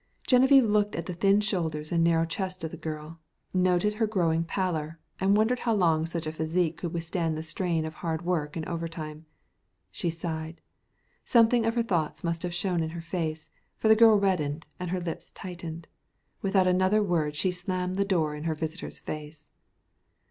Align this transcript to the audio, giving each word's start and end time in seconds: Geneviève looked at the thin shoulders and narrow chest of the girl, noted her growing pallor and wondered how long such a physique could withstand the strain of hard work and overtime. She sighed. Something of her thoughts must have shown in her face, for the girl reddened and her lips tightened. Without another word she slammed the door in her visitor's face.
Geneviève 0.27 0.67
looked 0.67 0.95
at 0.95 1.05
the 1.05 1.13
thin 1.13 1.41
shoulders 1.41 1.91
and 1.91 2.03
narrow 2.03 2.25
chest 2.25 2.63
of 2.63 2.71
the 2.71 2.75
girl, 2.75 3.19
noted 3.53 3.93
her 3.93 4.07
growing 4.07 4.43
pallor 4.43 4.97
and 5.19 5.37
wondered 5.37 5.59
how 5.59 5.75
long 5.75 6.07
such 6.07 6.25
a 6.25 6.31
physique 6.31 6.77
could 6.77 6.91
withstand 6.91 7.37
the 7.37 7.43
strain 7.43 7.85
of 7.85 7.93
hard 7.93 8.23
work 8.23 8.55
and 8.55 8.67
overtime. 8.67 9.27
She 9.91 10.09
sighed. 10.09 10.59
Something 11.23 11.67
of 11.67 11.75
her 11.75 11.83
thoughts 11.83 12.23
must 12.23 12.41
have 12.41 12.51
shown 12.51 12.81
in 12.81 12.89
her 12.89 13.01
face, 13.01 13.51
for 13.77 13.89
the 13.89 13.95
girl 13.95 14.19
reddened 14.19 14.65
and 14.79 14.89
her 14.89 14.99
lips 14.99 15.29
tightened. 15.29 15.87
Without 16.41 16.65
another 16.65 17.03
word 17.03 17.35
she 17.35 17.51
slammed 17.51 17.95
the 17.97 18.03
door 18.03 18.33
in 18.33 18.45
her 18.45 18.55
visitor's 18.55 18.97
face. 18.97 19.51